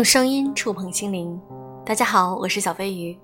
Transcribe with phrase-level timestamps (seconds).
[0.00, 1.38] 用声音触碰心灵。
[1.84, 3.14] 大家好，我是小飞鱼。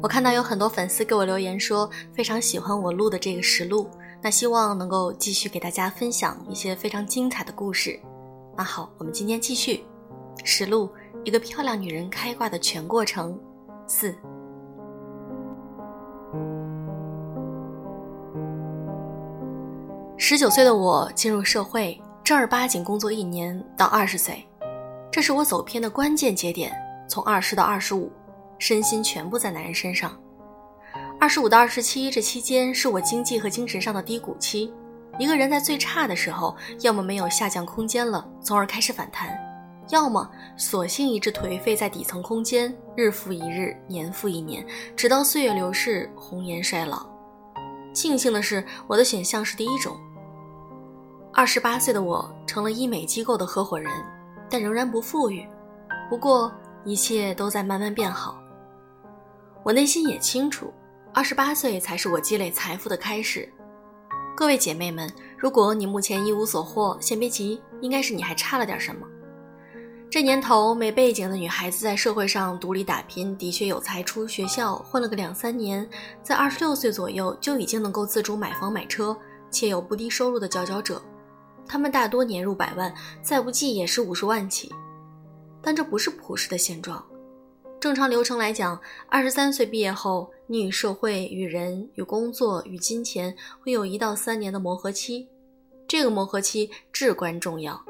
[0.00, 3.90] 我看到有很多粉丝给我留言说非常喜欢我录的这个实录，
[4.22, 8.00] 那希望能够继续给大家分享一些非常精彩的故事。
[8.56, 9.84] 那好，我们今天继续
[10.44, 10.88] 实录
[11.24, 13.38] 一个漂亮女人开挂的全过程
[13.86, 14.14] 四。
[20.30, 24.46] 十九岁的我进入社会，正儿八经工作一年到二十岁，
[25.10, 26.70] 这是我走偏的关键节点。
[27.08, 28.12] 从二十到二十五，
[28.58, 30.14] 身心全部在男人身上。
[31.18, 34.70] 二十五到二十七这期间是我经济和精神上的低谷期。
[35.18, 39.30] 一个人在最差的时候，要么没有下降空间了，从而开始反弹；
[39.88, 44.62] 要么索性一直颓废在底层空间，日复一日，年复一年，
[44.94, 47.06] 直到岁月流逝，红颜衰老。
[47.94, 49.98] 庆幸的是，我的选项是第一种。
[51.38, 53.92] 二十八岁的我成了医美机构的合伙人，
[54.50, 55.46] 但仍然不富裕。
[56.10, 56.52] 不过
[56.84, 58.42] 一切都在慢慢变好。
[59.62, 60.74] 我内心也清楚，
[61.14, 63.48] 二十八岁才是我积累财富的开始。
[64.36, 69.06] 各位姐妹们，如果你目前一无所获，先别急，应该是你还差了点什么。
[70.10, 75.88] 这年头，没背景的女孩子在社会上独立打拼，的确有才出学校混了个两三年，
[76.20, 79.16] 在二十六岁左右就已经能够自主买房买车，
[79.52, 81.00] 且有不低收入的佼佼者。
[81.68, 82.92] 他们大多年入百万，
[83.22, 84.72] 再不济也是五十万起，
[85.60, 87.04] 但这不是普世的现状。
[87.78, 95.28] 正常流程来讲，二十三岁毕业后，你与社会、与人、与工作、与金钱会有一到三年的磨合期。
[95.86, 97.80] 这个磨合期至关重要，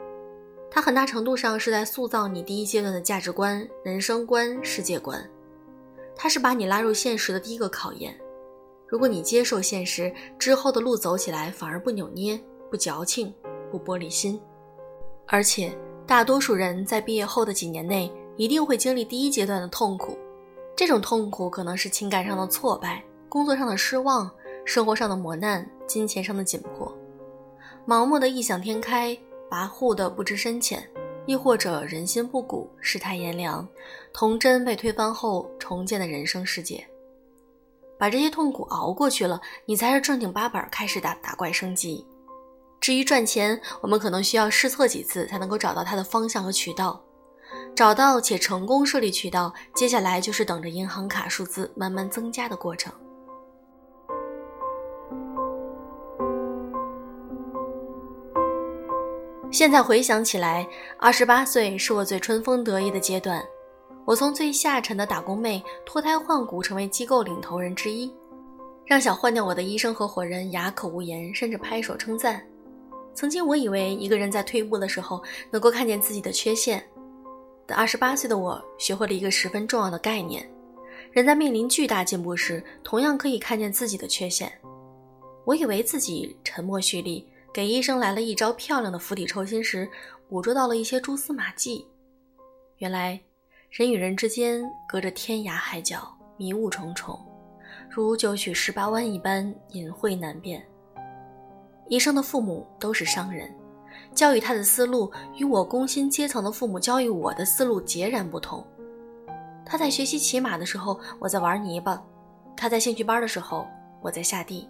[0.71, 5.27] 它很大程度上是在塑造你第一阶段的价值观、人生观、世界观。
[6.15, 8.15] 它是把你拉入现实的第一个考验。
[8.87, 12.39] 如果你接受现实，之后的路走起来反而不扭捏、
[12.71, 13.35] 不矫情。
[13.71, 14.41] 不玻璃心，
[15.27, 15.73] 而且
[16.07, 20.17] 大多数人在毕业后的几年内一定会经历第一阶段的痛苦。
[20.77, 24.31] 这种痛苦可能是情感上的挫败、工作上的失望、
[24.65, 26.97] 生活上的磨难、金钱上的紧迫，
[27.87, 29.17] 盲目的异想天开、
[29.51, 30.89] 跋扈的不知深浅，
[31.27, 33.67] 亦或者人心不古、世态炎凉、
[34.13, 36.87] 童真被推翻后重建的人生世界。
[37.99, 42.07] 把这些痛苦熬过去了，你才是正经八百开始打打怪升级。
[42.89, 46.99] 至于赚钱，我们可能需要试错几次才能够找到它的方向和渠道，
[47.77, 52.91] 找到且成功设立渠道，接下来就是等着银行卡数字慢慢增加的过程。
[59.51, 60.67] 现在回想起来，
[60.99, 63.45] 二十八岁是我最春风得意的阶段，
[64.07, 68.11] 我从最下沉的打工妹脱胎换骨，成为机构领头人之一，
[68.87, 72.43] 让想换掉我的医生合伙人哑口无言，甚至拍手称赞。
[73.19, 75.21] 曾经我以为一个人在退步的时候
[75.51, 76.81] 能够看见自己的缺陷，
[77.67, 80.49] 但二十八岁的我学会了一个十分重要的概念：
[81.11, 84.49] 人在面临巨大进步时，同样可以看见自己的缺陷。
[85.45, 89.91] 我以为自己沉默蓄力，给医生来了一招漂亮的釜底抽薪时，
[90.29, 91.85] 捕捉到了一些蛛丝马迹。
[92.77, 93.21] 原来，
[93.69, 97.19] 人与人之间隔着天涯海角，迷雾重重，
[97.91, 100.65] 如九曲十八弯一般隐晦难辨。
[101.89, 103.53] 医生的父母都是商人，
[104.15, 108.67] 教育他的思路与我工薪阶层的父母教育我的思路截然不同。
[109.65, 112.03] 他在学习骑马的时候，我在玩泥巴；
[112.57, 113.67] 他在兴趣班的时候，
[114.01, 114.69] 我在下地。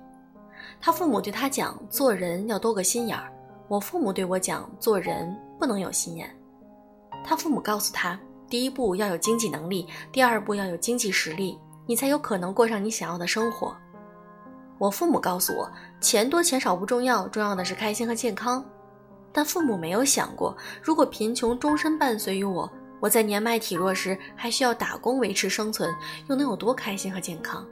[0.80, 3.32] 他父母对他讲做人要多个心眼儿，
[3.68, 6.28] 我父母对我讲做人不能有心眼。
[7.24, 8.18] 他父母告诉他，
[8.48, 13.76] 第一步要有经济能力，第二步要有经济实力，你才有可能过上你想要的生活。
[14.78, 18.64] 我父母告诉我，钱多钱少不重要，重要的是开心和健康。
[19.32, 25.94] 但父母没有想过，如果贫穷终身伴随于我，我在年迈体弱时还需要打工维持生存，
[26.28, 27.66] 又能有多开心和健康？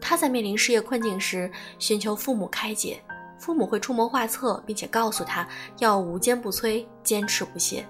[0.00, 3.02] 他在面临事业困境时寻求父母开解，
[3.38, 5.46] 父母会出谋划策，并且告诉他
[5.78, 7.86] 要无坚不摧，坚持不懈。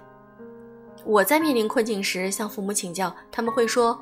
[1.04, 3.98] 我在面临困境时向父母请教，他们会说。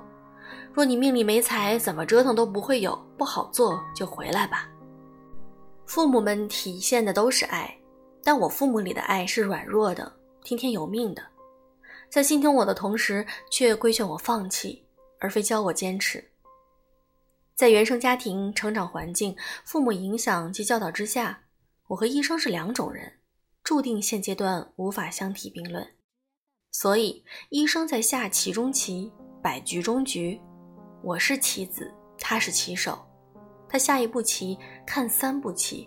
[0.72, 2.98] 若你命里没财，怎么折腾都不会有。
[3.16, 4.68] 不好做就回来吧。
[5.86, 7.72] 父母们体现的都是爱，
[8.22, 10.12] 但我父母里的爱是软弱的，
[10.42, 11.22] 听天由命的，
[12.10, 14.84] 在心疼我的同时，却规劝我放弃，
[15.20, 16.22] 而非教我坚持。
[17.54, 21.40] 在原生家庭成长环境、父母影响及教导之下，
[21.86, 23.12] 我和医生是两种人，
[23.62, 25.86] 注定现阶段无法相提并论。
[26.72, 29.12] 所以，医生在下棋中棋，
[29.44, 30.40] 百局中局
[31.02, 32.98] 我是棋子他是棋手。
[33.68, 35.86] 他下一步棋看三步棋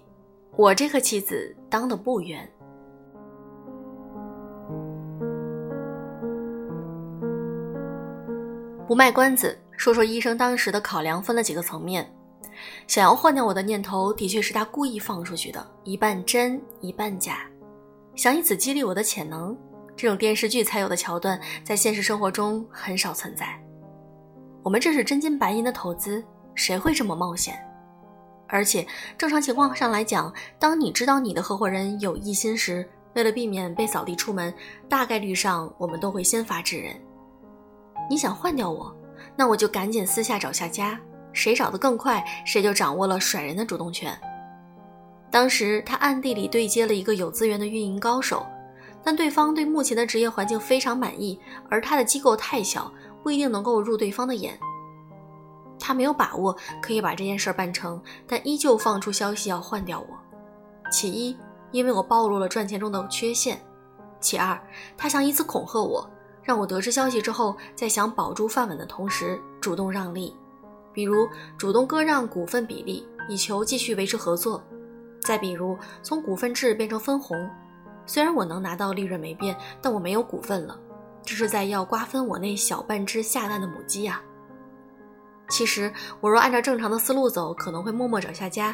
[0.56, 2.48] 我这个棋子当的不冤
[8.88, 12.08] 不卖关子说说医生当时的考量分了几个层面。
[12.86, 17.40] 想要换掉我的念头的确是他故意放出去的一半真一半假。
[18.14, 19.58] 想以此激励我的潜能
[19.98, 23.60] 这种电视剧才有的桥段，在现实生活中很少存在。
[24.62, 26.24] 我们这是真金白银的投资，
[26.54, 27.60] 谁会这么冒险？
[28.48, 28.86] 而且
[29.18, 34.54] 正常情况上来讲，当你知道你的合伙人有异心时，为了避免被扫地出门，
[34.88, 36.96] 大概率上我们都会先发制人。
[38.08, 38.96] 你想换掉我，
[39.36, 41.00] 那我就赶紧私下找下家。
[41.34, 44.16] 谁找得更快，谁就掌握了甩人的主动权。
[45.30, 48.46] 当时他暗地里对接了一个有资源的运营高手，
[49.08, 51.40] 但对方对目前的职业环境非常满意，
[51.70, 52.92] 而他的机构太小，
[53.24, 54.60] 不一定能够入对方的眼。
[55.80, 60.08] 他没有把握可以把这件事办成，但依旧放出消息要换掉我。
[60.92, 61.38] 其一，
[61.72, 63.56] 因为我暴露了赚钱中的缺陷；
[64.20, 64.62] 其二，
[64.98, 66.06] 他想以此恐吓我，
[66.44, 70.36] 让我得知消息之后，在想保住饭碗的同时主动让利。
[70.92, 71.26] 比如
[71.58, 74.60] 主动割让股份比例，以求继续维持合作；
[75.22, 77.50] 再比如从股份制变成分红，
[78.08, 80.80] 虽然我能拿到利润没变，但我没有股份了，
[81.24, 84.20] 这是在要瓜分我那小半只下蛋的母鸡呀。
[85.50, 88.74] 其实我若按照正常的思路走，可能会默默找下家；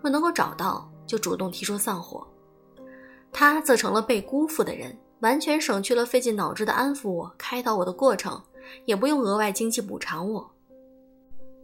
[0.00, 2.26] 若能够找到，就主动提出散伙。
[3.32, 8.40] 他则成了被辜负的人，完全省去了费尽脑汁的安抚我、开导我的过程，
[8.84, 10.50] 也不用额外经济补偿我。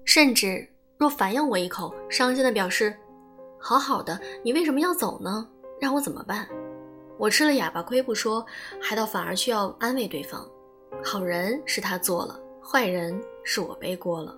[0.04, 0.68] 甚至
[0.98, 2.94] 若反咬我一口，伤心的表示
[3.58, 5.48] ：“好好的，你为什么要走呢？
[5.80, 6.46] 让我怎么办？”
[7.18, 8.44] 我吃了哑巴亏不说，
[8.80, 10.48] 还倒反而需要安慰对方。
[11.02, 14.36] 好人是他做了，坏人是我背锅了。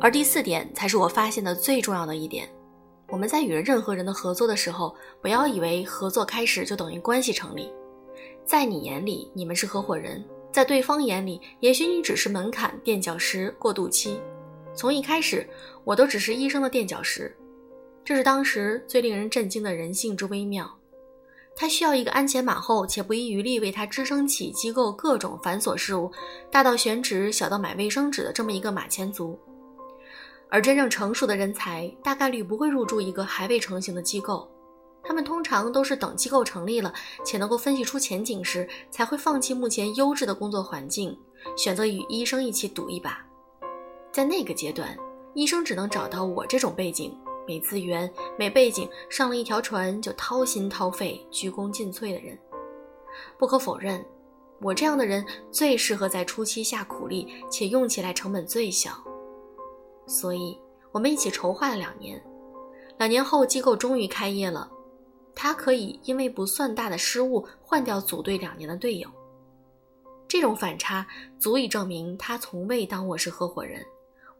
[0.00, 2.48] 而第四点才是我发现的最重要的一点：
[3.08, 7.70] 我们在与任何人的合作的时候，不要以为合作开始就等于关系成立。
[8.44, 10.24] 在你眼里，你们是合伙人。
[10.52, 14.20] 在对方眼里，也许你只是门槛垫脚石、过渡期。
[14.74, 15.48] 从一开始，
[15.84, 17.36] 我都只是医生的垫脚石。
[18.04, 20.70] 这是当时最令人震惊的人性之微妙。
[21.56, 26.10] 他需要一个鞍前马后且不遗余力为他支撑起机构各种繁琐事务，
[26.50, 29.38] 大到选址，小到买卫生纸的这么一个马前卒。
[30.48, 34.50] 而真正成熟的人才，大概率不会入驻一个还未成型的机构。
[35.02, 36.92] 他们通常都是等机构成立了
[37.24, 41.16] 且能够分析出前景时，才会放弃目前优质的工作环境，
[41.56, 43.24] 选择与医生一起赌一把。
[44.10, 44.96] 在那个阶段，
[45.34, 52.38] 医生只能找到我这种背景、没资源、没背景，上了一条船就掏心掏肺、鞠躬尽瘁的人。
[53.38, 54.04] 不可否认，
[54.60, 58.92] 我这样的人最适合在初期下苦力，且用起来成本最小。
[60.06, 60.58] 所以，
[60.92, 62.22] 我们一起筹划了两年。
[62.98, 64.70] 两年后，机构终于开业了。
[65.34, 69.08] 他可以因为不算大的失误换掉组队两年的队友，
[70.28, 71.06] 这种反差
[71.38, 73.82] 足以证明他从未当我是合伙人，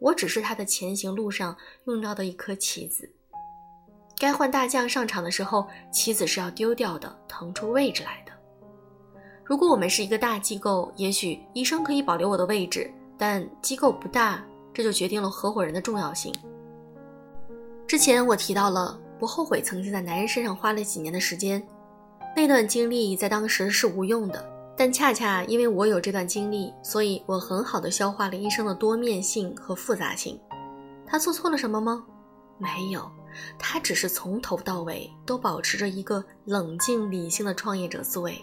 [0.00, 3.08] 我只是他的前行路上用到的一颗棋子。
[4.18, 8.32] 该换大将上场的时候，棋子是要丢掉的，腾出位置来的。
[9.44, 14.44] 如果我们是一个大机构，也许医生可以保留我的位置，但机构不大，
[14.74, 16.34] 这就决定了合伙人的重要性。
[17.86, 18.98] 之前我提到了。
[19.20, 21.62] 不后悔曾经在男人身上花了几年的时间，
[22.34, 24.42] 那段经历在当时是无用的，
[24.80, 30.40] 但恰恰因为我有这段经历，所以我很好的消化了医生的多面性和复杂性。
[31.06, 32.02] 他做错了什么吗？
[32.56, 33.06] 没有，
[33.58, 38.34] 他只是从头到尾都保持着一个冷静理性的创业者思维。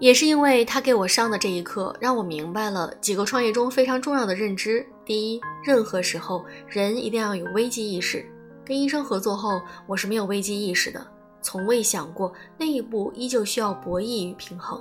[0.00, 4.84] 也是因为他给我上的这一课，让我明白了几个创业中非常重要的认知。
[5.04, 8.28] 第一，任何时候人一定要有危机意识。
[8.68, 11.02] 跟医生合作后，我是没有危机意识的，
[11.40, 14.78] 从未想过那一步依旧需要博弈与平衡。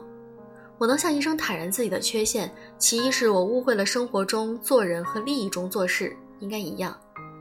[0.78, 6.92] 我能向医生坦然自己的缺陷，其一是我误会了生活中做人和利益中做事应该一样；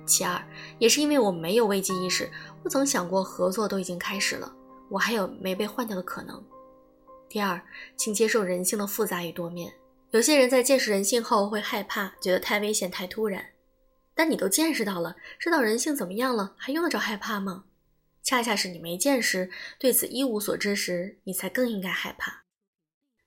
[0.07, 0.41] 其二，
[0.79, 2.31] 也是因为我没有危机意识，
[2.63, 4.55] 不曾想过合作都已经开始了，
[4.89, 6.41] 我还有没被换掉的可能。
[7.29, 7.61] 第二，
[7.97, 9.73] 请接受人性的复杂与多面。
[10.13, 13.45] 有些人在见识人性后会害怕，觉得太危险、太突然。
[14.17, 17.65] 但你都见识到了，知道人性怎么样了，还用得着害怕吗？
[18.23, 22.43] 恰恰是你没见识，对此一无所知时，你才更应该害怕。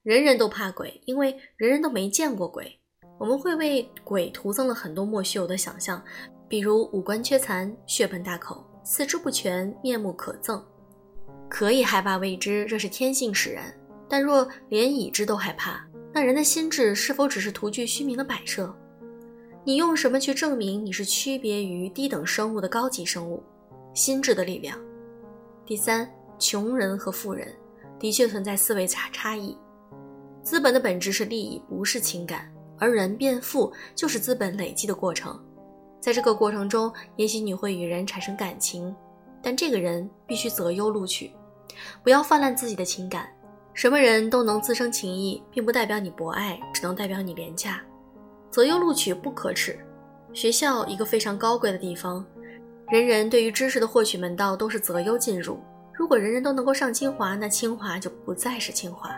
[0.02, 2.80] 人人都怕鬼，因为人人都没见过鬼。
[3.20, 6.04] 我们会为鬼徒增了很多莫须有的想象，
[6.50, 10.64] 比如五官缺残、血盆大口、四肢不全、面目可憎。
[11.50, 13.74] 可以害怕未知，这是天性使然。
[14.10, 18.76] 但若连已知都害怕，那人的心智是否只是徒具虚名的摆设？
[19.66, 23.44] 你用什么去证明你是区别于低等生物的高级生物？
[23.94, 24.80] 心智的力量。
[25.66, 27.54] 第三，穷人和富人
[28.00, 29.58] 的确存在思维差差异。
[30.42, 35.38] 资本的本质是利益，不是情感，而人变富就是资本累积的过程。
[36.00, 38.96] 在这个过程中，也许你会与人产生感情，
[39.44, 41.32] 但这个人必须择优录取，
[42.02, 43.28] 不要泛滥自己的情感。
[43.74, 47.82] 什么人都能滋生情谊，并不代表你博爱，只能代表你廉价。
[48.50, 49.78] 择优录取不可耻。
[50.34, 52.26] 学校一个非常高贵的地方，
[52.90, 55.60] 人人对于知识的获取门道都是择优进入。
[55.94, 59.10] 如果人人都能够上清华，那清华就不再是清华。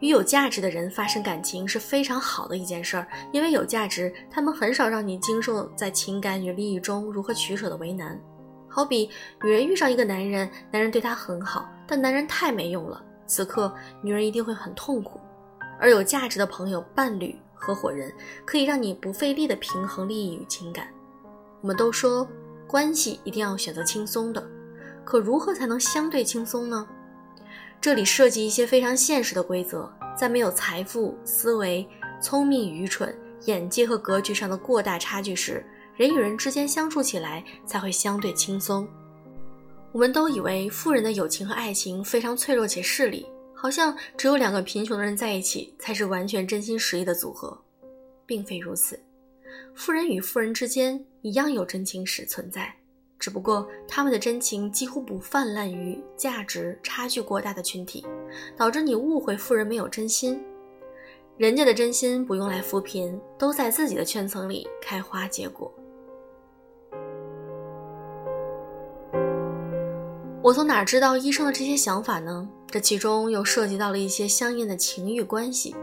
[0.00, 8.20] 与有价值的人发生感情是非常好的一件事儿，因为有价值，他们很少让你经受在情感与利益中如何取舍的为难。
[8.68, 9.10] 好比
[9.42, 15.18] 女人遇上一个男人，男人对她很好，但男人太没用了，此刻女人一定会很痛苦。
[15.78, 18.12] 而有价值的朋友、伴侣、合伙人，
[18.44, 20.88] 可以让你不费力的平衡利益与情感。
[21.60, 22.28] 我们都说
[22.66, 24.46] 关系一定要选择轻松的，
[25.04, 26.86] 可如何才能相对轻松呢？
[27.80, 31.88] 这里涉及一些非常现实的规则，在没有财富、思维、
[32.20, 35.64] 聪明、愚蠢、眼界和格局上的过大差距时，
[35.96, 38.86] 人与人之间相处起来才会相对轻松。
[39.92, 43.26] 我们都以为富人的友情和爱情非常脆弱且势利，
[43.60, 47.60] 好像只有两个贫穷的人在一起才是完全真心实意的组合，
[48.24, 48.98] 并非如此。
[49.74, 52.72] 富人与富人之间一样有真情实存在。
[53.18, 58.06] 只不过他们的真情几乎不泛滥于价值差距过大的群体，
[58.56, 60.40] 导致你误会富人没有真心。
[61.36, 65.72] 人家的真心不用来扶贫，都在自己的圈层里开花结果。
[70.40, 72.48] 我从哪知道医生的这些想法呢？
[72.70, 75.74] 这其中又涉及到了一些相应的情欲关系。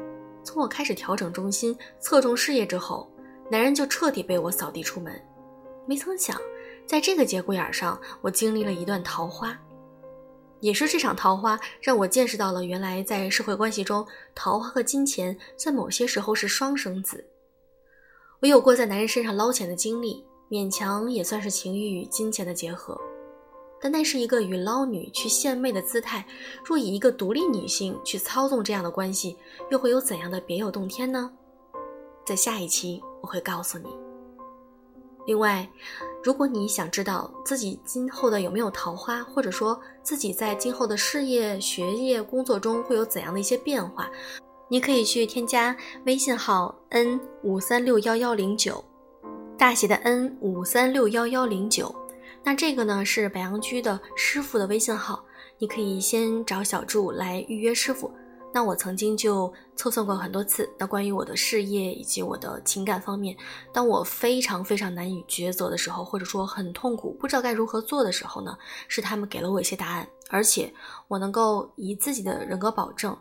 [0.44, 3.12] 从我开始调整重心，侧重事业之后，
[3.50, 5.20] 男人就彻底被我扫地出门。
[5.88, 6.40] 没曾想。
[6.88, 9.60] 在这个节骨眼上，我经历了一段桃花，
[10.60, 17.26] 也是这场桃花让我见识到了原来在社会关系中，桃花和金钱在某些时候是双生子。
[18.40, 23.02] 我有过在男人身上捞钱的经历，勉强也算是情欲与金钱的结合，
[23.82, 26.26] 但那是一个与捞女去献媚的姿态。
[26.64, 29.38] 若以一个独立女性去操纵这样的关系，
[29.70, 31.32] 又会有怎样的别有洞天呢？
[32.26, 33.90] 在下一期我会告诉你。
[35.28, 35.68] 另外，
[36.24, 44.10] 如果你想知道自己今后的有没有桃花，或者说自己在今后的事业、学业、工作中会有怎样的一些变化，
[44.70, 48.84] 你可以去添加微信号 n 五三六幺幺零九，
[49.58, 51.94] 大写的 N 五三六幺幺零九。
[52.46, 55.26] 那这个呢是白羊居的师傅的微信号，
[55.58, 58.14] 你可以先找小祝来预约师傅。
[58.54, 60.70] 那我曾经就测算过很多次。
[60.78, 63.36] 那关于我的事业以及我的情感方面，
[63.74, 68.56] 当我非常非常难以抉择的时候，或者说很痛苦，不知道该如何做的时候呢，
[68.88, 70.72] 是他们给了我一些答案，而且
[71.08, 73.18] 我能够以自己的人格保证，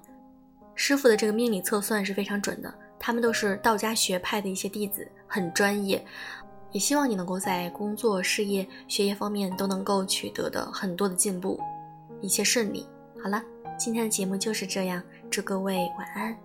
[0.75, 2.73] 师傅的这个命理测算是非常准的。
[3.01, 6.05] 他们都是道家学派的一些弟子，很专业。
[6.75, 11.59] 也希望你能够在工作、事业、学业方面都能够取得的很多的进步，
[12.21, 12.85] 一切顺利。
[13.23, 13.41] 好了，
[13.79, 15.01] 今天的节目就是这样。
[15.31, 16.37] 祝各位晚安。